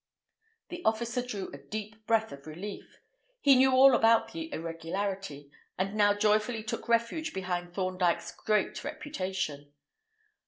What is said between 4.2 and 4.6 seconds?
the